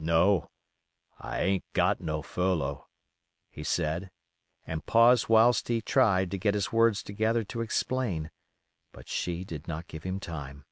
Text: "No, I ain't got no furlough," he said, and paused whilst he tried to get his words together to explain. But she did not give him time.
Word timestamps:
"No, 0.00 0.48
I 1.18 1.42
ain't 1.42 1.64
got 1.74 2.00
no 2.00 2.22
furlough," 2.22 2.88
he 3.50 3.62
said, 3.62 4.10
and 4.66 4.86
paused 4.86 5.28
whilst 5.28 5.68
he 5.68 5.82
tried 5.82 6.30
to 6.30 6.38
get 6.38 6.54
his 6.54 6.72
words 6.72 7.02
together 7.02 7.44
to 7.44 7.60
explain. 7.60 8.30
But 8.92 9.08
she 9.10 9.44
did 9.44 9.68
not 9.68 9.86
give 9.86 10.04
him 10.04 10.20
time. 10.20 10.64